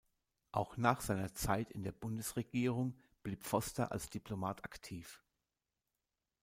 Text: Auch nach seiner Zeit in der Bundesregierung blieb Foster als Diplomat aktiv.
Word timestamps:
Auch 0.51 0.77
nach 0.77 0.99
seiner 0.99 1.31
Zeit 1.35 1.69
in 1.71 1.83
der 1.83 1.91
Bundesregierung 1.91 2.97
blieb 3.21 3.43
Foster 3.43 3.91
als 3.91 4.09
Diplomat 4.09 4.65
aktiv. 4.65 5.21